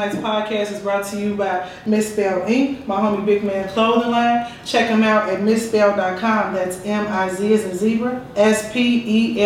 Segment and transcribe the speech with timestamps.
[0.00, 4.50] Tonight's podcast is brought to you by Misspell Inc., my homie Big Man Clothing Line.
[4.64, 6.54] Check them out at mizspelld.com.
[6.54, 9.36] That's M-I-Z as in zebra, S-P-E-L-L-D.com.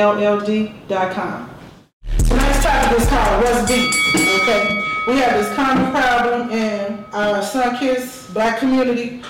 [2.19, 3.93] Tonight's topic is called What's Deep,
[4.43, 4.81] okay?
[5.09, 9.25] We have this common problem in our Sun-Kissed black community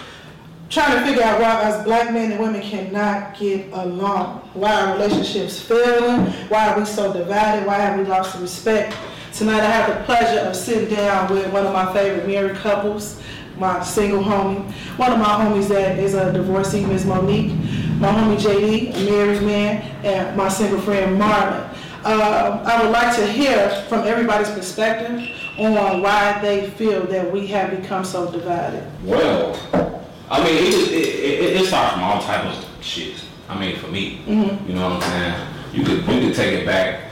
[0.74, 4.40] trying to figure out why us black men and women cannot get along.
[4.54, 6.26] Why our relationships failing?
[6.48, 7.64] Why are we so divided?
[7.64, 8.92] Why have we lost respect?
[9.32, 13.22] Tonight I have the pleasure of sitting down with one of my favorite married couples,
[13.56, 14.68] my single homie,
[14.98, 17.06] one of my homies that is a divorcee, Ms.
[17.06, 17.52] Monique,
[18.00, 21.70] my homie JD, a married man, and my single friend Marlon.
[22.04, 25.20] Uh, I would like to hear from everybody's perspective
[25.56, 28.84] on why they feel that we have become so divided.
[29.04, 30.03] Well,
[30.34, 33.22] I mean, it, it, it, it starts from all type of shit.
[33.48, 34.68] I mean, for me, mm-hmm.
[34.68, 35.48] you know what I'm saying?
[35.72, 37.04] You could you could take it back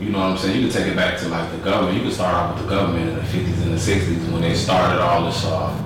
[0.00, 0.56] you know what I'm saying?
[0.56, 1.98] You could take it back to like the government.
[1.98, 4.54] You could start off with the government in the 50s and the 60s when they
[4.54, 5.76] started all this, uh,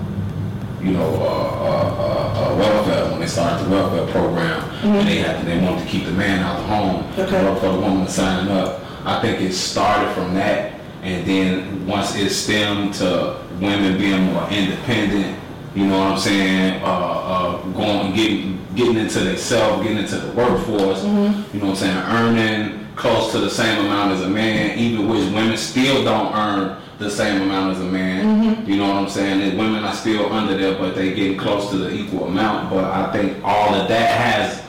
[0.80, 3.10] you know, uh, uh, uh, welfare.
[3.10, 4.86] When they started the welfare program, mm-hmm.
[4.86, 7.60] and they had they wanted to keep the man out of the home, okay.
[7.60, 8.82] for the woman to sign up.
[9.04, 14.48] I think it started from that, and then once it stemmed to women being more
[14.48, 15.40] independent.
[15.74, 16.82] You know what I'm saying?
[16.82, 21.02] Uh, uh, going getting getting into themselves, getting into the workforce.
[21.02, 21.56] Mm-hmm.
[21.56, 21.96] You know what I'm saying?
[21.96, 26.80] Earning close to the same amount as a man, even which women still don't earn
[26.98, 28.24] the same amount as a man.
[28.24, 28.70] Mm-hmm.
[28.70, 29.42] You know what I'm saying?
[29.42, 32.70] And women are still under there, but they getting close to the equal amount.
[32.70, 34.62] But I think all of that has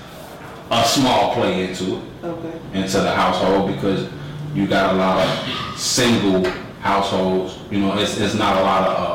[0.71, 2.59] a small play into it, okay.
[2.73, 4.09] into the household because
[4.55, 6.49] you got a lot of single
[6.81, 7.59] households.
[7.69, 8.97] You know, it's it's not a lot of.
[8.97, 9.14] Uh,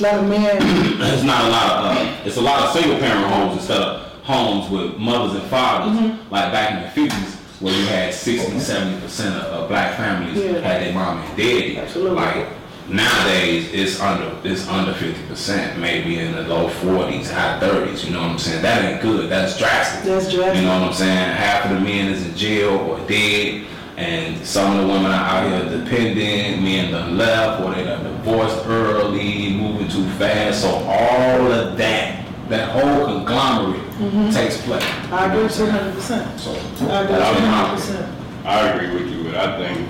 [0.00, 0.56] a lot of men.
[1.00, 1.96] it's not a lot of.
[1.96, 5.96] Uh, it's a lot of single parent homes instead of homes with mothers and fathers,
[5.96, 6.32] mm-hmm.
[6.32, 10.58] like back in the 50s where you had 60, 70 percent of, black families yeah.
[10.60, 11.78] had their mom and daddy.
[11.78, 12.16] Absolutely.
[12.16, 12.48] Like
[12.88, 18.04] nowadays, it's under it's under 50 percent, maybe in the low 40s, high 30s.
[18.04, 18.62] You know what I'm saying?
[18.62, 19.30] That ain't good.
[19.30, 20.04] That's drastic.
[20.04, 20.56] That's drastic.
[20.56, 21.36] You know what I'm saying?
[21.36, 23.66] Half of the men is in jail or dead.
[23.96, 28.04] And some of the women are out here dependent, men done left, or they done
[28.04, 30.62] divorced early, moving too fast.
[30.62, 34.30] So all of that that whole conglomerate mm-hmm.
[34.30, 34.84] takes place.
[35.10, 36.38] I agree two hundred percent.
[36.38, 36.52] So
[36.86, 38.16] I agree two hundred percent.
[38.44, 39.88] I agree with you, but I think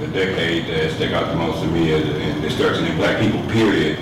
[0.00, 3.40] the decade that stick out the most to me is in destruction in black people,
[3.50, 3.98] period.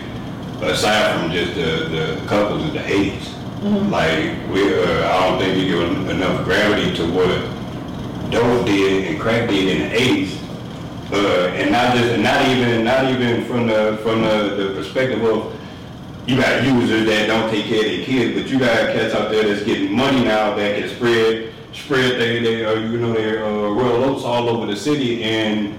[0.62, 3.22] Aside from just the, the couples in the 80s.
[3.60, 3.90] Mm-hmm.
[3.90, 7.59] Like, we, uh, I don't think we give enough gravity to what
[8.30, 10.36] dope did and crack did in the 80s.
[11.12, 15.56] Uh, and not just, not even, not even from the, from the, the perspective of
[16.26, 19.30] you got users that don't take care of their kids, but you got cats out
[19.30, 23.44] there that's getting money now that can spread spread they they uh, you know their
[23.44, 25.76] uh, royal oats all over the city and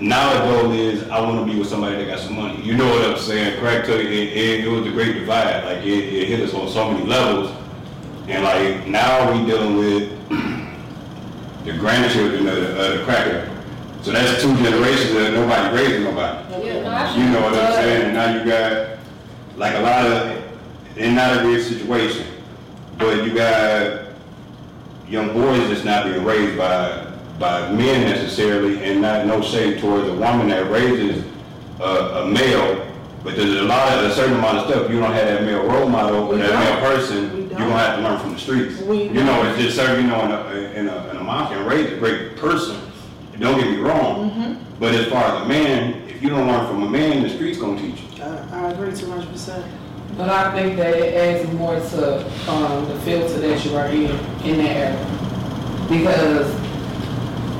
[0.00, 2.60] now the goal is I want to be with somebody that got some money.
[2.62, 3.60] You know what I'm saying?
[3.60, 5.64] Crack to it, it, it was the great divide.
[5.64, 7.56] Like it, it hit us on so many levels,
[8.28, 10.12] and like now we dealing with
[11.64, 13.50] the grandchildren uh, of the, of the cracker
[14.02, 16.66] So that's two generations that nobody raised nobody.
[16.66, 18.02] Yeah, no, I- You know what I'm saying?
[18.06, 18.98] And now you got,
[19.56, 20.42] like a lot of,
[20.98, 22.26] and not a real situation,
[22.98, 24.06] but you got
[25.08, 27.06] young boys that's not being raised by,
[27.38, 31.24] by men necessarily, and not, no shade towards a woman that raises
[31.80, 31.84] a,
[32.22, 32.86] a male,
[33.22, 35.64] but there's a lot of, a certain amount of stuff, you don't have that male
[35.66, 37.43] role model, or that male person.
[37.58, 38.80] You're gonna have to learn from the streets.
[38.82, 39.46] We You know, don't.
[39.46, 41.96] it's just certain, you know, in a, in a, in a mom can raise a
[41.96, 42.76] great person,
[43.38, 44.78] don't get me wrong, Mm-hmm.
[44.80, 47.58] but as far as a man, if you don't learn from a man, the streets
[47.58, 48.22] gonna teach you.
[48.22, 49.64] I, I agree two hundred percent.
[50.16, 54.10] But I think that it adds more to, um, the filter that you are in,
[54.44, 55.86] in that era.
[55.88, 56.48] Because,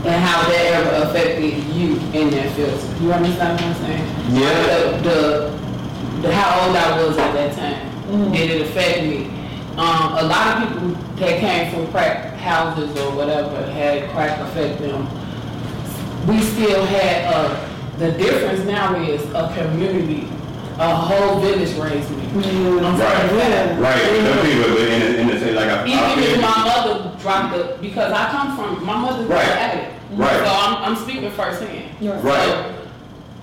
[0.07, 3.03] and how that ever affected you in that filter.
[3.03, 4.07] You understand what I'm saying?
[4.41, 4.99] Yeah.
[4.99, 9.31] The, the, the how old I was at that time, did it affect me?
[9.77, 14.79] Um, a lot of people that came from crack houses or whatever had crack affect
[14.81, 15.09] them.
[16.29, 20.29] We still had, uh, the difference now is a community,
[20.79, 22.23] a whole village raised me.
[22.35, 23.81] I'm sorry, Yeah.
[23.81, 28.57] Right, some people, in, like I, Even if my mother dropped the, because I come
[28.57, 29.45] from, my mother's Right.
[29.45, 29.93] an addict.
[30.13, 30.37] Right.
[30.37, 31.91] So I'm, I'm speaking firsthand.
[32.01, 32.23] Right.
[32.47, 32.75] So,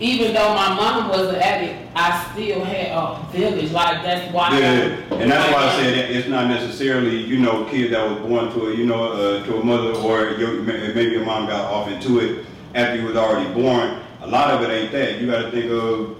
[0.02, 4.58] even though my mom was an addict, I still had a village, like that's why.
[4.58, 8.20] Yeah, and that's why I said that it's not necessarily, you know, kid that was
[8.28, 11.66] born to a, you know, uh, to a mother or your, maybe your mom got
[11.72, 14.02] off into it after you was already born.
[14.22, 15.22] A lot of it ain't that.
[15.22, 16.18] You gotta think of,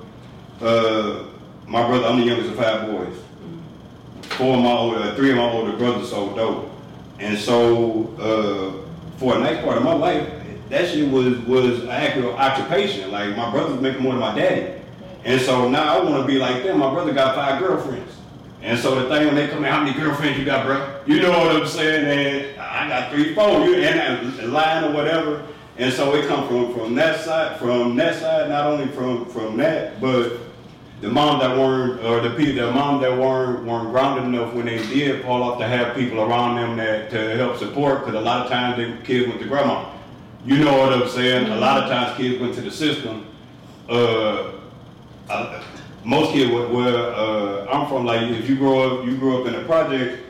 [0.62, 1.24] uh,
[1.66, 3.18] my brother, I'm the youngest of five boys.
[4.22, 6.70] Four of my older, three of my older brothers sold dope.
[7.18, 10.41] And so, uh, for a nice part of my life,
[10.72, 13.12] that shit was, was an actual occupation.
[13.12, 14.82] Like, my brothers making more than my daddy.
[15.24, 16.80] And so now I want to be like them.
[16.80, 18.16] My brother got five girlfriends.
[18.62, 21.02] And so the thing when they come in, how many girlfriends you got, bro?
[21.06, 22.06] You know what I'm saying?
[22.06, 23.66] And I got three, four.
[23.66, 25.46] You and a line or whatever.
[25.78, 29.58] And so it come from from that side, from that side, not only from from
[29.58, 30.38] that, but
[31.00, 34.68] the mom that weren't, or the people, the mom that weren't weren't grounded enough when
[34.68, 38.02] they did fall off to have people around them that to help support.
[38.02, 39.90] Because a lot of times the kids went to grandma.
[40.46, 41.52] You know what I'm saying?
[41.52, 43.28] A lot of times kids went to the system.
[43.88, 44.54] Uh,
[45.30, 45.64] uh,
[46.04, 49.48] most kids where, where uh, I'm from, like if you grow up, you grow up
[49.48, 50.24] in a project,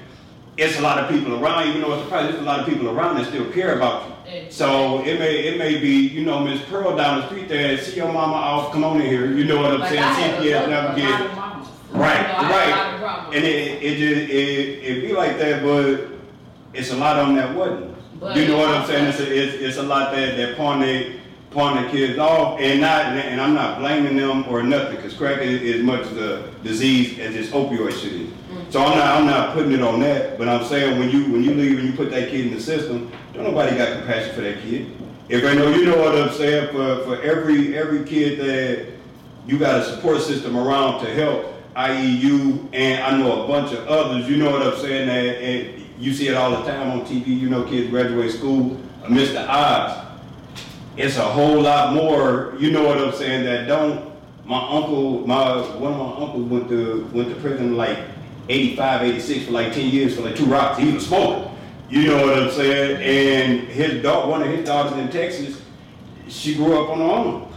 [0.58, 2.65] it's a lot of people around, even though it's a project, there's a lot of
[2.65, 4.15] people around that still care about you.
[4.51, 7.96] So it may it may be, you know, Miss Pearl down the street there, see
[7.96, 10.41] your mama off, come on in here, you know what I'm Like, saying?
[10.41, 11.20] CPS never get.
[11.91, 13.36] Right, You know, I had a lot of right.
[13.36, 16.08] And it, it just, it, it be like that, but
[16.74, 17.90] it's a lot on that wasn't.
[18.22, 19.08] But- You know what I'm saying?
[19.08, 22.80] It's, a, it's, it's a lot that, that pawn they, pawn the kids off and
[22.80, 27.18] not, and I'm not blaming them or nothing, cause crack is, is much the disease
[27.20, 28.30] as this opioid shit is.
[28.70, 31.44] So I'm not, I'm not putting it on that, but I'm saying when you, when
[31.44, 34.42] you leave and you put that kid in the system, don't nobody got compassion for
[34.42, 34.96] that kid.
[35.28, 38.94] If I know, you know what I'm saying, for, for every, every kid that
[39.48, 42.06] you got a support system around to help, i.e.
[42.06, 46.13] you, and I know a bunch of others, you know what I'm saying, that, you
[46.13, 49.48] see it all the time on TV, you know kids graduate school uh, amidst the
[49.48, 50.08] odds.
[50.98, 54.12] It's a whole lot more, you know what I'm saying, that don't,
[54.46, 58.00] my uncle, my, one of my uncles went to, went to prison like
[58.50, 61.50] 85, 86 for like 10 years for like two rocks, he was smoking.
[61.89, 63.01] You know what I'm saying?
[63.01, 65.62] And his daughter, one of his daughters in Texas,
[66.27, 67.50] she grew up on her own.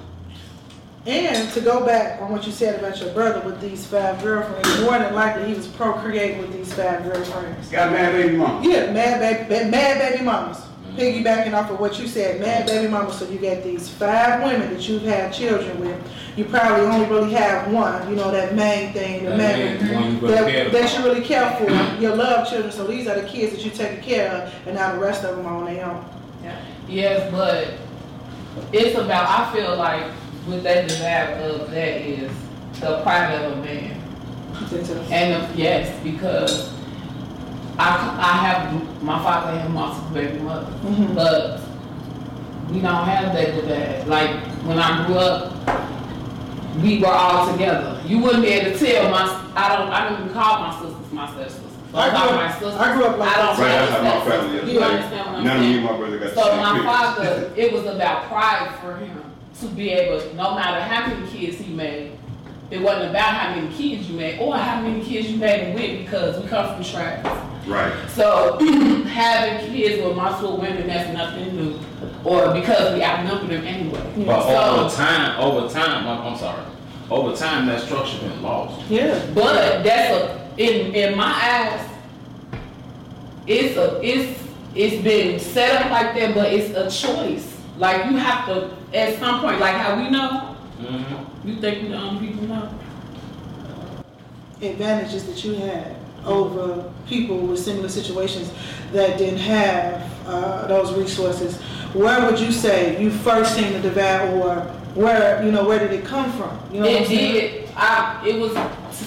[1.07, 4.81] And to go back on what you said about your brother with these five girlfriends,
[4.81, 7.69] more than likely he was procreating with these five girlfriends.
[7.69, 8.67] Got mad baby mama.
[8.67, 10.57] Yeah, mad baby, ba- mad baby mamas.
[10.57, 10.97] Mm-hmm.
[10.97, 13.19] Piggybacking off of what you said, mad baby mamas.
[13.19, 16.01] So you got these five women that you've had children with.
[16.39, 18.09] You probably only really have one.
[18.09, 20.81] You know that main thing, the That main main one you really that, care that
[20.95, 20.99] about.
[20.99, 22.01] you really care for.
[22.01, 22.73] Your love children.
[22.73, 25.37] So these are the kids that you're taking care of, and now the rest of
[25.37, 26.03] them are on their own.
[26.43, 26.65] Yeah.
[26.89, 27.69] Yes, but
[28.73, 30.11] it's about, I feel like
[30.47, 32.31] with that desire of that is
[32.81, 34.01] the pride of a man.
[35.11, 36.73] And the, yes, because
[37.79, 41.15] I, I have, my father and multiple baby mothers, Mhm.
[41.15, 41.61] but
[42.71, 44.09] we don't have that with that.
[44.09, 44.31] Like,
[44.65, 45.53] when I grew up,
[46.83, 48.01] we were all together.
[48.07, 49.23] You wouldn't be able to tell my,
[49.57, 51.61] I don't, I don't even call my sisters my stepsisters.
[51.95, 52.75] I grew call up- my sisters.
[52.75, 53.61] I grew up like I don't that.
[53.61, 54.73] Right, that's how my family is.
[54.73, 55.77] You Like, understand what I'm None of me saying?
[55.79, 56.85] and my brother got So my pictures.
[56.85, 59.24] father, it was about pride for him
[59.61, 62.19] to be able, no matter how many kids he made,
[62.71, 65.75] it wasn't about how many kids you made or how many kids you made it
[65.75, 67.29] with because we come from tribes.
[67.69, 67.93] Right.
[68.11, 68.59] So
[69.05, 71.79] having kids with multiple women, that's nothing new.
[72.25, 74.03] Or because we outnumber them anyway.
[74.27, 76.65] But So- over time, over time, I'm, I'm sorry,
[77.11, 78.89] over time that structure been lost.
[78.91, 79.25] Yeah.
[79.35, 81.89] But that's a in in my eyes,
[83.47, 84.43] it's a it's
[84.75, 87.61] it's been set up like that, but it's a choice.
[87.79, 91.49] Like you have to at some point, like how we know, Mm-hmm.
[91.49, 92.69] you think the um, people know?
[94.61, 98.51] advantages that you had over people with similar situations
[98.93, 101.61] that didn't have uh, those resources,
[101.93, 104.61] where would you say you first seen the divide or
[104.95, 106.59] where, you know, where did it come from?
[106.73, 107.69] You know what I'm It did.
[107.77, 108.25] I.
[108.27, 108.53] It was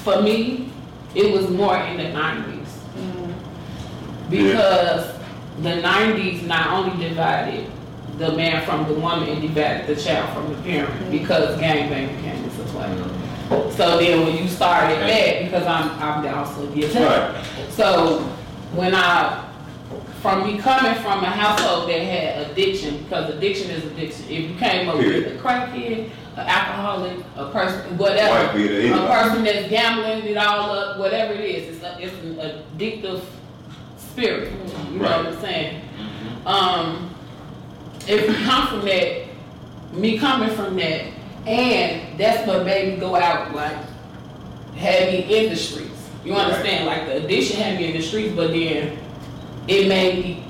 [0.03, 0.69] for me.
[1.15, 2.53] It was more in the nineties
[2.97, 3.33] Mm,
[4.29, 5.15] because
[5.63, 7.71] the nineties not only divided
[8.17, 12.43] the man from the woman, it divided the child from the parent because gangbang came
[12.43, 12.89] into play.
[13.71, 17.33] So then when you started that, because I'm I'm also the attack.
[17.33, 17.69] Right.
[17.69, 18.19] So
[18.73, 19.47] when I,
[20.21, 24.25] from me coming from a household that had addiction, because addiction is addiction.
[24.25, 29.69] If you came up with a crackhead, an alcoholic, a person, whatever, a person that's
[29.69, 33.23] gambling it all up, whatever it is, it's, a, it's an addictive
[33.97, 34.51] spirit.
[34.91, 35.81] You know what I'm saying?
[36.45, 37.15] Um,
[38.07, 39.27] if you come from that,
[39.93, 41.11] me coming from that,
[41.45, 43.75] and that's what made me go out, like,
[44.75, 46.09] had me in the streets.
[46.23, 46.85] You understand?
[46.85, 48.97] Like, the addiction had me in the streets, but then
[49.67, 50.43] it made me,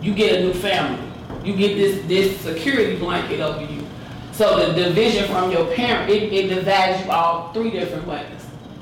[0.00, 1.00] you get a new family.
[1.44, 3.86] You get this, this security blanket over you.
[4.32, 8.26] So the division from your parent, it, it divides you all three different ways.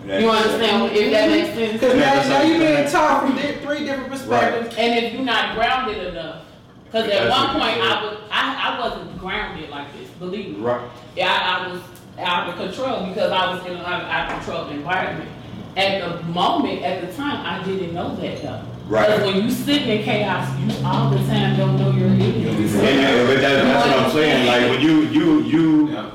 [0.04, 1.80] You understand, if that makes sense?
[1.80, 2.90] Cause now, now you being understandable.
[2.90, 4.74] taught from three different perspectives.
[4.76, 6.44] And if you're not grounded enough,
[6.90, 10.62] because at one point I was, I, I wasn't grounded like this, believe me.
[10.62, 10.90] Right.
[11.16, 11.82] Yeah, I, I was
[12.18, 15.30] out of control because I was in an out of control environment.
[15.76, 18.62] At the moment, at the time, I didn't know that though.
[18.88, 19.06] Right.
[19.06, 22.48] Because when you sitting in chaos, you all the time don't know you're in it.
[22.48, 26.10] And that, but that, that's what I'm saying, like, when you, you, you, Yeah.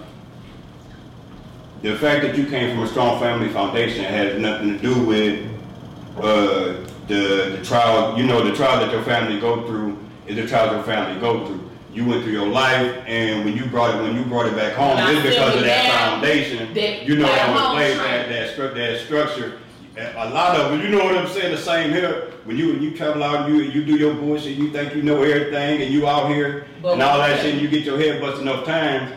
[1.84, 5.50] the fact that you came from a strong family foundation has nothing to do with,
[6.18, 10.42] uh, the, the trial, you know, the trial that your family go through is the
[10.74, 11.70] your family go through.
[11.94, 14.74] You went through your life, and when you brought it, when you brought it back
[14.74, 18.74] home, it's because of that foundation, that- you know, that was laid, that, that stru,
[18.76, 19.60] that structure.
[19.98, 22.82] A lot of, it, you know what I'm saying, the same here, when you, when
[22.82, 26.06] you travel out, you, you do your bullshit, you think you know everything, and you
[26.06, 29.14] out here, But and all that shit, and you get your head busted enough times,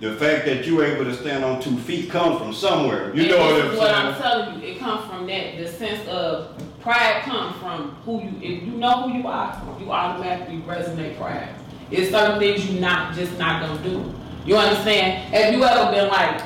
[0.00, 3.30] the fact that you're able to stand on two feet come from somewhere, you And
[3.30, 3.94] know what I'm what saying?
[4.06, 8.30] I'm telling you, it comes from that, the sense of pride comes from who you,
[8.42, 11.48] if you know who you are, you automatically resonate pride.
[11.90, 14.12] It's certain things you not, just not gonna do.
[14.44, 15.22] You understand?
[15.32, 16.42] Have you ever been like,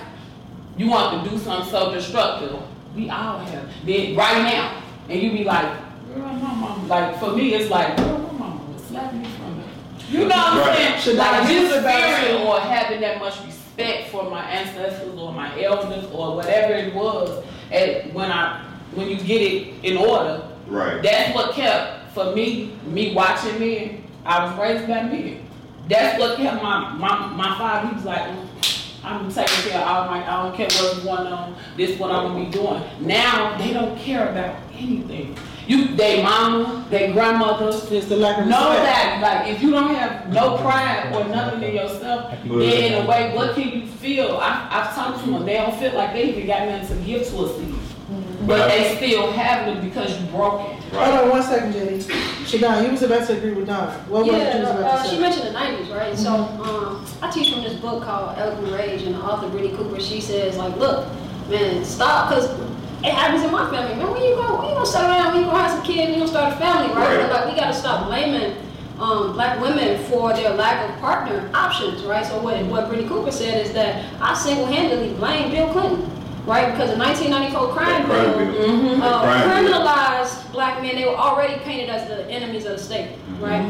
[0.77, 2.61] you want to do something so destructive?
[2.95, 3.69] We all have.
[3.85, 5.67] Then right now, and you be like,
[6.09, 9.61] girl, my mama, like for me, it's like, girl, my mama would slap me from
[9.61, 9.67] it.
[10.11, 10.77] You know what I'm Right.
[10.77, 11.01] saying?
[11.01, 15.33] Should like I use this fearing or having that much respect for my ancestors or
[15.33, 18.63] my elders or whatever it was, and when I
[18.97, 24.03] when you get it in order, Right, that's what kept for me, me watching men.
[24.25, 25.43] I was raised by men.
[25.89, 27.89] That's what kept my my, my father.
[27.89, 30.27] He was like, "Mm, I'm taking care of all my.
[30.29, 31.55] I don't care what's going on.
[31.77, 32.83] This is what I'm gonna be doing.
[33.01, 35.37] Now they don't care about anything.
[35.69, 38.85] You, they mama, they grandmother, Just the lack of Know respect.
[38.87, 43.09] that, like, if you don't have no pride or nothing in yourself, then in a
[43.09, 44.37] way, what can you feel?
[44.41, 47.27] I, I've talked to them, they don't feel like they even got nothing to give
[47.31, 47.59] to us,
[48.47, 50.77] but they still have it because you broken.
[50.77, 51.23] Hold right.
[51.25, 51.99] on one second, Jenny.
[51.99, 53.89] Shadon, you was about to agree with Don.
[54.09, 56.11] What was it Yeah, you was about uh, to she mentioned the nineties, right?
[56.11, 59.77] And So, um, I teach from this book called Eloquent Rage, and the author Brittney
[59.77, 61.09] Cooper, she says, like, look,
[61.49, 62.49] man, stop, cause
[63.03, 63.95] it happens in my family.
[63.97, 66.11] Man, when you go, when you gonna settle down, when you gonna have some kids,
[66.11, 67.19] you gonna start a family, right?
[67.19, 67.29] Right.
[67.29, 68.57] But like, we gotta stop blaming
[68.99, 72.25] um, black women for their lack of partner options, right?
[72.25, 76.11] So what what Brittney Cooper said is that I single-handedly blame Bill Clinton,
[76.47, 76.71] right?
[76.71, 78.69] Because the 1994 crime bill bill.
[78.69, 79.03] Mm-hmm.
[79.03, 80.95] uh, criminalized black men.
[80.97, 83.63] They were already painted as the enemies of the state, right?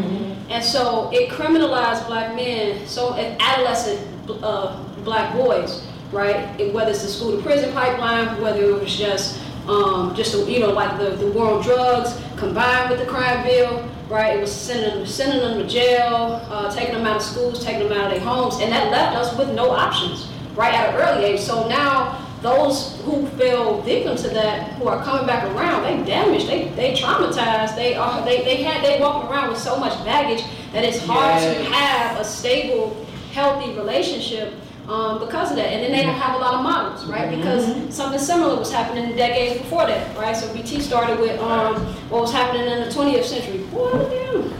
[0.49, 4.07] And so it criminalized black men, so and adolescent
[4.43, 6.37] uh, black boys, right?
[6.61, 10.61] It- whether it's the school to prison pipeline, whether it was just um, just you
[10.61, 14.37] know like the, the war on drugs combined with the crime bill, right?
[14.37, 17.89] It was sending them sending them to jail, uh, taking them out of schools, taking
[17.89, 21.01] them out of their homes, and that left us with no options, right at an
[21.01, 21.41] early age.
[21.41, 26.47] So now those who fell victim to that, who are coming back around, they damaged,
[26.49, 30.43] they they traumatized, they are they they had they walking around with so much baggage
[30.73, 32.95] that it's hard to have a stable,
[33.33, 34.53] healthy relationship
[34.89, 35.67] um, because of that.
[35.73, 37.31] And then they don't have a lot of models, right?
[37.35, 40.37] Because something similar was happening in decades before that, right?
[40.37, 41.77] So BT started with um,
[42.11, 43.59] what was happening in the 20th century.
[43.73, 44.53] What damn.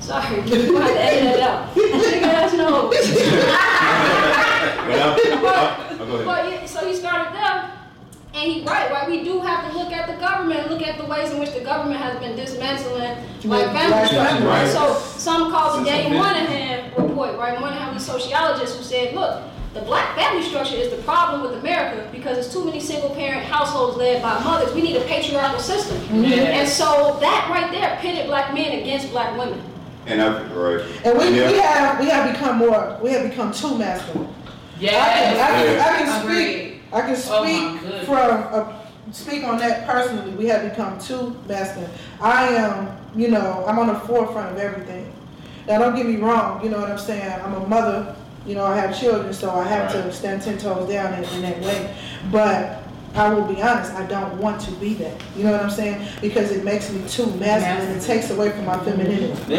[0.00, 1.70] Sorry, you have to edit that out.
[1.74, 2.88] Nigga, that's no.
[2.88, 6.26] But I- I- go ahead.
[6.26, 6.79] But yeah, so you
[8.32, 9.08] And he right, right.
[9.10, 11.60] We do have to look at the government, look at the ways in which the
[11.60, 13.00] government has been dismantling
[13.44, 14.46] like family black structure.
[14.46, 14.64] Right.
[14.64, 14.68] right.
[14.68, 17.58] So some called the Since Dave I've Moynihan report, right?
[17.58, 19.42] Moynihan was a sociologist who said, look,
[19.74, 23.44] the black family structure is the problem with America because there's too many single parent
[23.44, 24.72] households led by mothers.
[24.74, 25.98] We need a patriarchal system.
[26.22, 26.36] Yeah.
[26.60, 29.60] And so that right there pitted black men against black women.
[30.06, 30.84] And I, right.
[31.04, 31.50] And we, Yeah.
[31.50, 34.28] we have, we have become more, we have become too masculine.
[34.28, 35.40] I can, Yes.
[35.40, 36.54] I can, I can Agreed.
[36.56, 38.06] speak, I can Oh, speak goodness.
[38.06, 38.72] from, uh,
[39.12, 41.90] speak on that personally, we have become too masculine.
[42.20, 45.12] I am, you know, I'm on the forefront of everything.
[45.68, 48.64] Now, don't get me wrong, you know what I'm saying, I'm a mother, you know,
[48.64, 51.94] I have children, so I have to stand ten toes down in, in that way.
[52.32, 52.82] But
[53.14, 56.06] I will be honest, I don't want to be that, you know what I'm saying?
[56.20, 59.26] Because it makes me too masculine, it takes away from my femininity.
[59.48, 59.58] Yeah.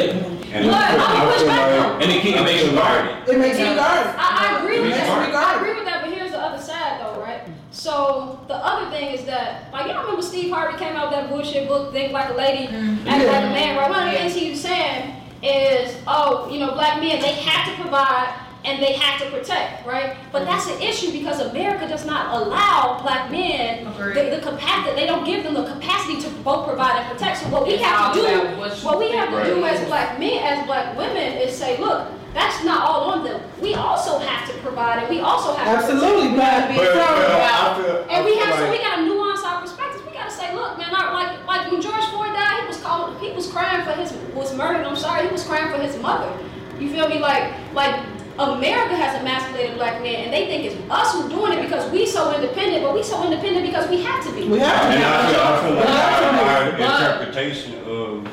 [0.53, 2.63] And But I feel- I'm I push feel back like- And it, keep- it makes
[2.65, 3.29] you guarded.
[3.29, 4.13] It makes you guarded.
[4.17, 5.33] I, I agree with that.
[5.35, 7.41] I agree with that, but here's the other side though, right?
[7.81, 11.29] So the other thing is that, like y'all remember Steve Harvey came out with that
[11.31, 13.89] bullshit book, Think Like a Lady, Act Like a Man, right?
[13.89, 17.75] One of the things he was saying is, oh, you know, black men, they have
[17.75, 20.15] to provide and they have to protect, right?
[20.31, 24.15] But that's an issue because America does not allow black men Agreed.
[24.15, 27.39] the, the capacity, they don't give them the capacity to both provide and protect.
[27.39, 30.67] So what we have to do, what we have to do as black men, as
[30.67, 33.41] black women, is say, look, that's not all on them.
[33.61, 37.81] We also have to provide and we also have to Absolutely, but, But, but I
[37.81, 40.05] feel, I and we feel have so we gotta nuance our perspectives.
[40.05, 43.19] We gotta say, look, man, I, like like when George Floyd died, he was calling,
[43.19, 44.85] he was crying for his was murdered.
[44.85, 46.31] I'm sorry, he was crying for his mother.
[46.79, 47.19] You feel me?
[47.19, 48.05] Like like
[48.39, 52.05] America has emasculated black men, and they think it's us who doing it because we
[52.05, 52.83] so independent.
[52.83, 54.47] But we so independent because we have to be.
[54.47, 54.87] we have to.
[54.87, 58.27] and I feel, I feel like our, our interpretation of,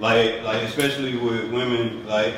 [0.00, 2.34] like, like especially with women, like,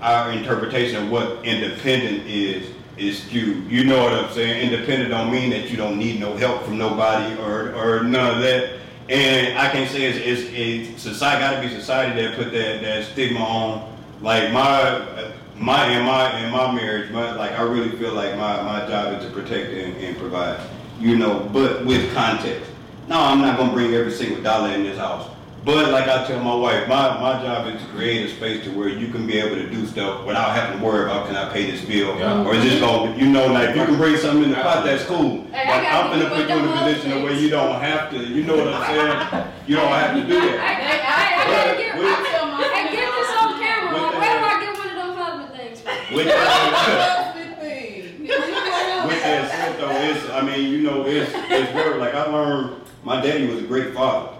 [0.00, 3.70] our interpretation of what independent is, is skewed.
[3.70, 4.72] You know what I'm saying?
[4.72, 8.42] Independent don't mean that you don't need no help from nobody or, or none of
[8.42, 8.78] that.
[9.08, 13.04] And I can say it's, it's a society, gotta be society that put that, that
[13.06, 13.98] stigma on.
[14.22, 18.62] Like my, my, in my, in my marriage, my, like I really feel like my,
[18.62, 20.60] my job is to protect and, and provide,
[21.00, 22.70] you know, but with context.
[23.08, 25.28] No, I'm not gonna bring every single dollar in this house.
[25.62, 28.70] But like I tell my wife, my, my job is to create a space to
[28.70, 31.52] where you can be able to do stuff without having to worry about can I
[31.52, 32.18] pay this bill?
[32.18, 32.44] Yeah.
[32.46, 34.56] Or is this going, to, you know, like if you can bring something in the
[34.56, 35.44] pot, that's cool.
[35.52, 38.18] Hey, But I'm gonna put you in a position other where you don't have to,
[38.18, 39.52] you know what I'm saying?
[39.66, 40.60] You don't have to do I, that.
[40.60, 43.92] I, I, I gotta get, With- I, tell my I get this on camera.
[43.92, 45.84] With where do I get one of them husband things?
[46.16, 48.22] With that, Husband thing.
[48.22, 51.96] with that said though, it's, I mean, you know, it's, it's work.
[52.00, 54.38] Like I learned, my daddy was a great father.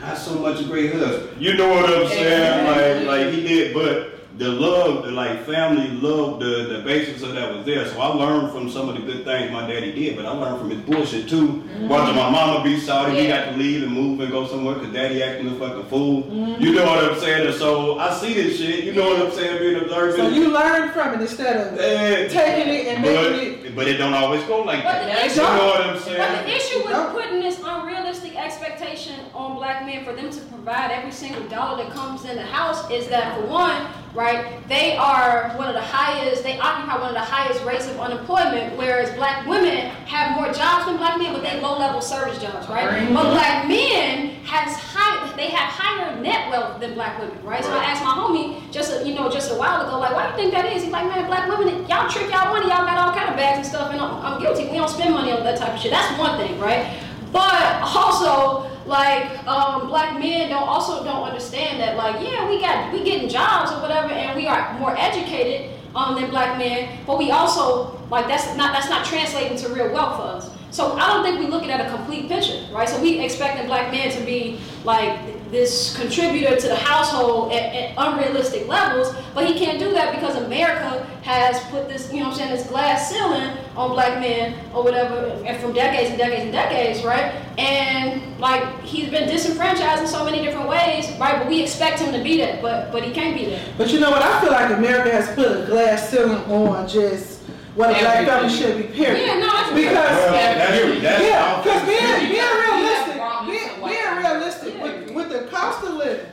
[0.00, 1.40] Not so much a great husband.
[1.40, 3.06] You know what I'm saying?
[3.06, 7.34] Like, like he did, but the love, the like family love, the the basis of
[7.34, 7.84] that was there.
[7.88, 10.60] So I learned from some of the good things my daddy did, but I learned
[10.60, 11.64] from his bullshit too.
[11.88, 14.92] Watching my mama be sorry, we got to leave and move and go somewhere because
[14.94, 16.28] daddy acting a fucking fool.
[16.60, 17.48] You know what I'm saying?
[17.48, 18.84] And so I see this shit.
[18.84, 19.58] You know what I'm saying?
[19.58, 20.16] Being observant.
[20.16, 23.74] So you learn from it instead of Eh, taking it and making it.
[23.74, 25.28] but it don't always go like But that.
[25.30, 26.16] the You know what I'm saying?
[26.18, 26.46] but saying?
[26.46, 28.07] the issue with putting this unrealistic
[28.38, 32.42] expectation on black men for them to provide every single dollar that comes in the
[32.42, 37.08] house is that for one, right, they are one of the highest, they occupy one
[37.08, 41.32] of the highest rates of unemployment, whereas black women have more jobs than black men,
[41.32, 43.12] but they low-level service jobs, right?
[43.12, 47.62] But black men has high, they have higher net wealth than black women, right?
[47.62, 50.24] So I asked my homie just a, you know just a while ago, like, why
[50.24, 50.82] do you think that is?
[50.82, 53.58] He's like, man, black women, y'all trick y'all money, y'all got all kind of bags
[53.58, 54.64] and stuff, and I'm, I'm guilty.
[54.68, 55.90] We don't spend money on that type of shit.
[55.90, 57.07] That's one thing, right?
[57.32, 62.92] But also, like, um, black men don't also don't understand that, like, yeah, we got
[62.92, 67.18] we getting jobs or whatever, and we are more educated um, than black men, but
[67.18, 70.50] we also like that's not that's not translating to real wealth for us.
[70.70, 72.88] So I don't think we're looking at a complete picture, right?
[72.88, 75.18] So we expecting black men to be like
[75.50, 80.36] this contributor to the household at, at unrealistic levels, but he can't do that because
[80.36, 84.54] America has put this, you know what I'm saying, this glass ceiling on black men
[84.74, 87.32] or whatever, and from decades and decades and decades, right?
[87.58, 91.38] And like he's been disenfranchised in so many different ways, right?
[91.38, 93.60] But we expect him to be that, but but he can't be that.
[93.78, 94.22] But you know what?
[94.22, 97.40] I feel like America has put a glass ceiling on just
[97.74, 98.82] what a black family should be.
[98.94, 99.26] Period.
[99.26, 103.44] Yeah, no, that's Because Well, that's, that's, yeah, because being You being have realistic, brought
[103.46, 104.18] me being, some white being people.
[104.18, 104.82] realistic Yeah.
[104.82, 106.26] with, with the cost of living,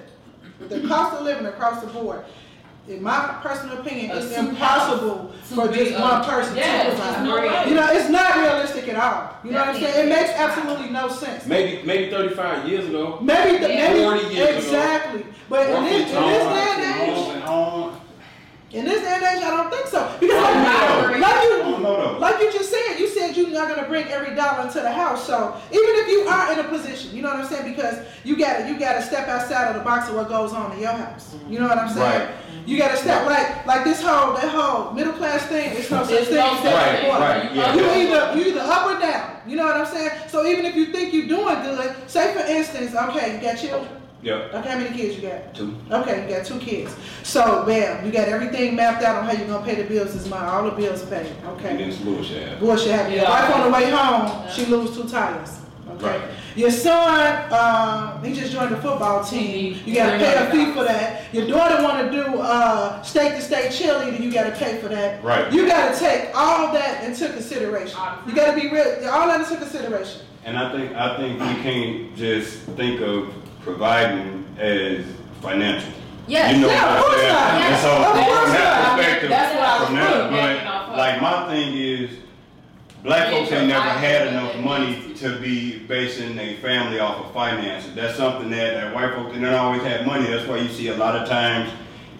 [0.69, 2.23] with the cost of living across the board.
[2.87, 7.23] In my personal opinion, A it's impossible for just big, one person yes, to provide.
[7.25, 7.65] no.
[7.65, 9.37] You know, it's not realistic at all.
[9.43, 10.05] You know what I'm saying?
[10.05, 11.47] It makes absolutely no sense.
[11.47, 13.17] Maybe maybe 35 years ago.
[13.23, 13.89] Maybe, the, Yeah.
[13.91, 14.57] maybe 40 years ago.
[14.57, 15.25] exactly.
[15.49, 17.84] But in Working this, in this day and age, and on.
[18.75, 20.17] In this day and age, I don't think so.
[20.19, 23.49] Because I like, don't like you, don't know like you just said, you said you're
[23.49, 25.25] not gonna bring every dollar into the house.
[25.25, 27.73] So even if you are in a position, you know what I'm saying?
[27.73, 30.79] Because you gotta you gotta step outside of the box of what goes on in
[30.79, 31.35] your house.
[31.49, 32.27] You know what I'm saying?
[32.27, 32.35] Right.
[32.65, 35.71] You gotta step like like this whole that whole middle class thing.
[35.73, 37.05] It's no such It's thing no as such that thing.
[37.05, 37.19] anymore.
[37.19, 37.75] Right, yeah.
[37.75, 39.41] You either you either up or down.
[39.47, 40.11] You know what I'm saying?
[40.27, 44.01] So even if you think you're doing good, say for instance, okay, you got children.
[44.25, 45.53] Yep, Okay, how many kids you got?
[45.53, 45.75] two.
[45.91, 46.95] Okay, you got two kids.
[47.21, 50.27] So, bam, you got everything mapped out on how you're gonna pay the bills this
[50.27, 50.47] month.
[50.51, 51.27] All the bills paid.
[51.27, 51.77] And Okay.
[51.77, 52.59] then some bullshit happened.
[52.61, 53.13] Bullshit happened.
[53.13, 53.29] Your Yeah.
[53.29, 55.51] wife on the way home, she lose two tires.
[55.97, 56.07] Okay.
[56.07, 56.21] Right.
[56.55, 59.77] Your son, um, he just joined the football team.
[59.85, 61.21] You gotta pay a fee for that.
[61.31, 64.19] Your daughter wanna do uh, state to state cheerleading.
[64.21, 65.23] You gotta pay for that.
[65.23, 65.51] Right.
[65.53, 67.99] You gotta take all that into consideration.
[68.27, 69.07] You gotta be real.
[69.11, 70.21] All that into consideration.
[70.45, 73.27] And I think, I think we can't just think of
[73.65, 75.03] providing as
[75.41, 75.91] financial.
[76.27, 76.55] Yes.
[76.55, 77.33] You know Yeah, what of I'm course saying?
[77.33, 77.61] not.
[77.61, 78.97] And so Of course from that not.
[78.97, 82.09] perspective, That's what I was from that, backing off but like my thing is,
[83.03, 87.93] black folks ain't never had enough money to be basing a family off of finances.
[87.95, 90.27] That's something that, that white folks, they don't always have money.
[90.27, 91.71] That's why you see a lot of times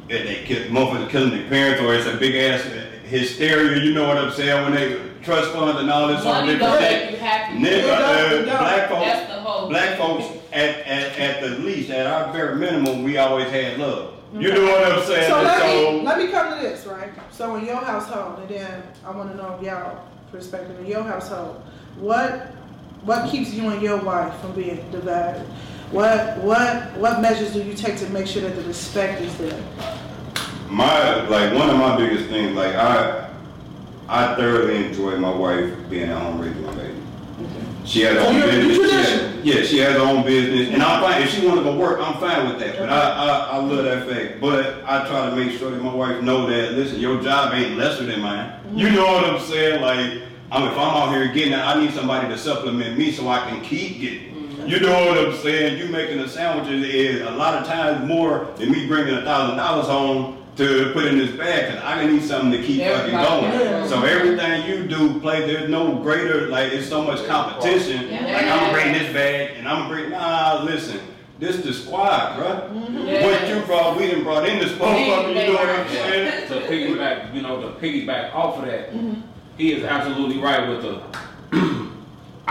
[0.10, 2.62] that they kill, motherfuckers killing their parents or it's a big ass
[3.05, 6.53] hysteria, you know what I'm saying, when they trust funds and all this other Money
[6.53, 7.01] different don't shit.
[7.05, 7.58] make you happy.
[7.58, 9.69] Nigga, uh, black folks, That's the whole.
[9.69, 10.25] black folks
[10.56, 14.13] at, at, at the least, at our very minimum, we always had love.
[14.34, 15.30] You know what I'm saying?
[15.30, 17.10] So let so- me let me come to this, right?
[17.32, 21.62] So in your household, and then I want to know y'all perspective in your household.
[22.00, 22.48] What
[23.04, 25.46] what keeps you and your wife from being divided?
[25.91, 29.63] What what what measures do you take to make sure that the respect is there?
[30.70, 33.30] My like one of my biggest things, like I
[34.10, 37.00] I thoroughly enjoy my wife being at home raising my baby.
[37.86, 39.35] She has her So own you're- business.
[39.45, 39.93] You're She has- traditional.
[39.93, 41.21] yeah, she has her own business, and I'm fine.
[41.21, 42.77] If she want to go work, I'm fine with that.
[42.79, 44.41] But I, I I love that fact.
[44.41, 47.77] But I try to make sure that my wife know that listen, your job ain't
[47.77, 48.49] lesser than mine.
[48.49, 48.77] Mm-hmm.
[48.77, 49.81] You know what I'm saying?
[49.81, 53.27] Like I'm if I'm out here getting it, I need somebody to supplement me so
[53.27, 54.19] I can keep getting.
[54.19, 54.34] it.
[54.34, 54.67] Mm-hmm.
[54.67, 55.77] You know what I'm saying?
[55.79, 59.58] You making the sandwiches is a lot of times more than me bringing a thousand
[59.58, 63.44] dollars home to put in this bag because I need something to keep fucking going.
[63.52, 63.88] Yeah.
[63.88, 65.46] So everything you do, play.
[65.46, 68.10] There's no greater like it's so much competition.
[68.10, 68.26] Yeah.
[68.26, 70.10] Like I'm gonna bring this bag and I'm gonna bring.
[70.12, 71.00] Nah, listen.
[71.38, 73.06] This the squad, bruh.
[73.06, 73.26] Yeah.
[73.26, 75.28] What you brought, we didn't brought in this motherfucker.
[75.30, 76.48] You know what I'm saying?
[76.48, 78.94] to piggyback, you know, to piggyback off of that,
[79.58, 81.02] he is absolutely right with the.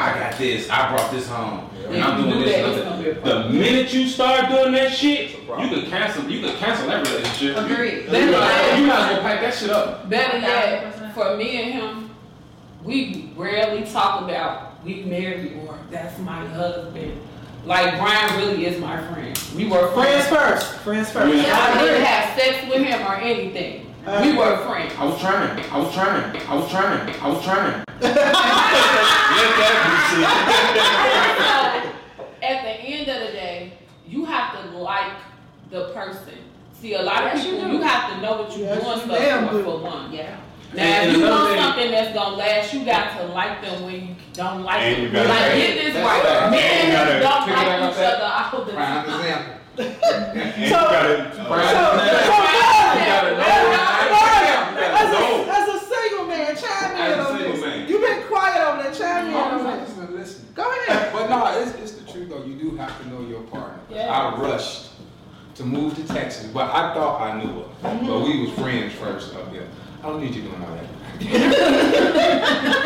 [0.05, 0.69] I got this.
[0.71, 2.55] I brought this home, and I'm doing do this.
[2.57, 3.21] that, and it's gonna be a other.
[3.23, 3.53] problem.
[3.53, 6.29] The minute you start doing that shit, you can cancel.
[6.31, 7.57] You could cancel that relationship.
[7.57, 8.05] Agreed.
[8.05, 10.09] You, Better you might yet- you might as well pack that shit up.
[10.11, 12.11] Better yet, for me and him,
[12.83, 17.21] we rarely talk about we married or that's my husband.
[17.65, 19.39] Like Brian really is my friend.
[19.57, 20.63] We were Friends friends.
[20.63, 20.75] first.
[20.83, 21.35] Friends first.
[21.35, 21.57] Yeah.
[21.75, 23.94] I didn't have sex with him or anything.
[24.07, 24.93] We were friends.
[24.99, 25.65] I was trying.
[25.71, 26.37] I was trying.
[26.47, 27.21] I was trying.
[27.23, 27.85] I was trying.
[28.01, 28.15] Let
[29.57, 29.75] that
[32.17, 33.73] So, at the end of the day,
[34.07, 35.13] you have to like
[35.71, 36.35] the person.
[36.75, 37.77] See, a lot of Yes, you people, do.
[37.77, 39.63] you, have to know what you're Yes, doing you stuff damn for, do.
[39.65, 40.13] for one.
[40.13, 40.37] Yeah.
[40.75, 43.63] Now, And if you another want thing- something that's gonna last, you got to like
[43.63, 45.03] them when you don't like And them.
[45.05, 46.23] you gotta- like, Hey, get this that's right.
[46.23, 46.51] fact.
[46.51, 49.05] Men And you gotta don't pick like back up each that- other all the Prime
[49.07, 49.21] time.
[49.21, 49.53] example.
[50.35, 51.49] And you gotta, Prime So, so example.
[51.49, 51.67] Marvin,
[52.95, 53.35] You gotta know.
[53.35, 53.51] Marvin,
[54.75, 55.51] You as gotta a, know.
[55.51, 57.61] as a single man, chime in As a on single this.
[57.65, 57.79] man.
[57.89, 59.89] You've been quiet over there, chime in I'm on not this.
[59.89, 60.43] just gonna listen.
[60.55, 61.13] Go ahead.
[61.13, 62.45] But no, it's, it's the truth though.
[62.45, 63.81] You do have to know your partner.
[63.91, 64.14] Yeah.
[64.25, 64.91] I rushed
[65.57, 67.65] to move to Texas, but I thought I knew her.
[67.83, 69.67] But we was friends first up there.
[70.03, 70.87] I don't need you doing all that.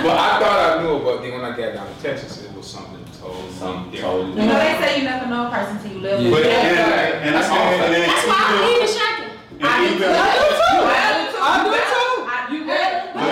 [0.03, 2.53] but I thought I knew her, but then when I got down to Texas, it
[2.55, 4.13] was something totally Something different.
[4.13, 4.41] totally.
[4.43, 6.51] You know, they say you never know a person till you live with but Yeah.
[6.59, 7.27] and, Yeah.
[7.27, 7.65] and, That's and, all.
[7.73, 9.31] and, and, That's why I'm even shocking.
[9.61, 10.83] and even, I do too.
[11.41, 12.55] I do too.
[12.55, 12.99] You ready?
[13.15, 13.29] But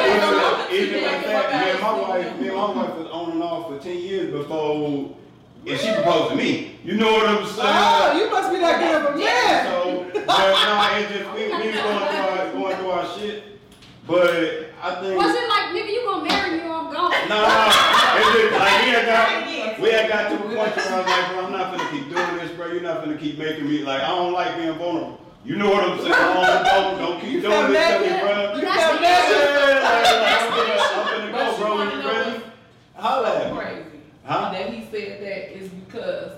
[0.71, 3.69] even, even with that, me my wife, me and my wife was on and off
[3.69, 5.16] for ten years before,
[5.66, 6.79] and she proposed to me.
[6.85, 7.59] You know what I'm saying?
[7.66, 9.66] Oh, you must be that good of a man.
[10.26, 13.44] So, but no, it just we, we was going through our going through our shit.
[14.07, 17.11] But I think Was it like, nigga, you gonna marry me or I'm gone?
[17.29, 17.66] no, no,
[18.18, 21.07] it's just like we had got we had got to a point where I was
[21.07, 22.66] like, bro, I'm not gonna keep doing this, bro.
[22.72, 25.20] You're not gonna keep making me like I don't like being vulnerable.
[25.44, 26.12] You know what I'm saying?
[26.12, 28.55] I don't, don't, don't keep doing this to me, bro.
[28.55, 29.07] You That's felt the?
[29.07, 30.74] Yeah, like, That's I'm gonna.
[30.96, 31.74] I'm gonna go, bro.
[31.76, 32.42] wanna You know ready?
[32.94, 33.59] Holla at me.
[33.61, 33.95] crazy
[34.26, 34.50] Huh?
[34.52, 36.32] that he said that is because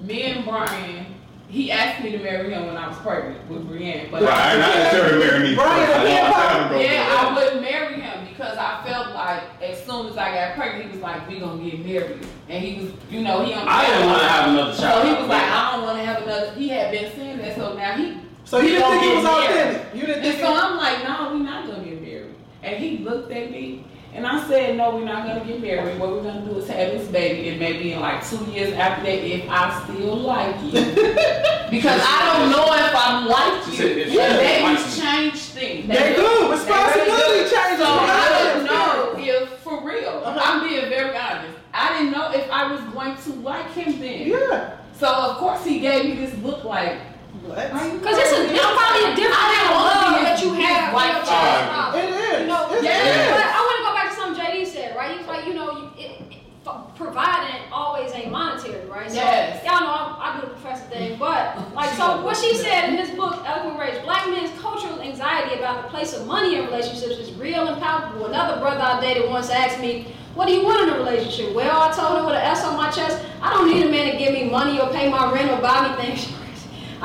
[0.00, 1.06] me and Brian,
[1.48, 4.56] he asked me to marry him when I was pregnant with Brienne, but Right, I
[4.56, 5.54] didn't tell to marry me.
[5.54, 5.98] Brian, first.
[5.98, 9.42] I yeah, don't tell to yeah, I uh, wouldn't marry him because I felt like
[9.62, 12.80] as soon as I got pregnant, he was like, "We gonna get married," and he
[12.82, 13.52] was, you know, he.
[13.52, 15.02] I didn't want to have another child.
[15.04, 17.54] So he was like, "I don't want to have another." He had been saying that,
[17.56, 18.16] so now he.
[18.44, 19.76] So you we didn't think gonna it was get married.
[19.76, 19.94] authentic?
[19.94, 22.76] You didn't And think so it I'm like, "No, we not gonna get married." And
[22.82, 25.98] he looked at me And I said, no, we're not gonna get married.
[25.98, 29.04] What we're gonna do is have this baby, and maybe in like two years after
[29.04, 30.70] that, if I still like you,
[31.70, 33.76] because I don't know if I'm like She you.
[33.78, 35.88] said if she And likes babies change things.
[35.88, 36.50] They do.
[36.52, 37.78] Responsibility changes.
[37.78, 40.40] So I don't know if, for real, Uh-huh.
[40.42, 41.56] I'm being very honest.
[41.72, 44.28] I didn't know if I was going to like him then.
[44.28, 44.76] Yeah.
[44.92, 46.98] So of course he gave me this look like.
[47.46, 47.56] What?
[47.56, 51.24] Because it's, a, it's probably a different kind of love that you have for your
[51.24, 51.94] child.
[51.96, 52.40] It is.
[52.42, 53.08] You know, It Yeah.
[53.08, 53.30] is.
[53.32, 55.10] But I want to go back to something JD said, right?
[55.12, 59.08] He was like, you know, you, it, it, f- providing always ain't monetary, right?
[59.10, 59.64] So, Yes.
[59.64, 62.96] Y'all know I, I do the professor thing, but like, so what she said in
[62.96, 67.16] this book, Eloquent Rage, black men's cultural anxiety about the place of money in relationships
[67.18, 68.26] is real and palpable.
[68.26, 71.54] Another brother I dated once asked me, what do you want in a relationship?
[71.54, 74.12] Well, I told him with an S on my chest, I don't need a man
[74.12, 76.32] to give me money or pay my rent or buy me things.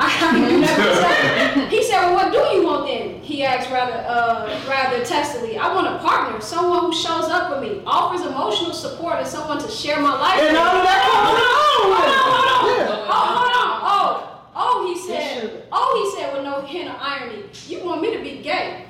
[0.00, 1.68] I mean, never said.
[1.70, 5.58] He said, "Well, what do you want then?" He asked rather, uh, rather testily.
[5.58, 9.58] I want a partner, someone who shows up for me, offers emotional support, and someone
[9.58, 10.38] to share my life.
[10.40, 10.56] And with.
[10.56, 11.38] all of that comes
[11.82, 12.78] Hold on, hold on.
[12.78, 13.10] Yeah.
[13.10, 13.70] Oh, hold on.
[13.90, 15.42] Oh, oh, he Yes, said.
[15.42, 15.62] sugar.
[15.72, 17.42] Oh, he said with no hint of irony.
[17.66, 18.84] You want me to be gay?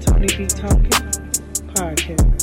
[0.00, 0.46] Tony B.
[0.46, 0.90] Talking
[1.74, 2.35] Podcast.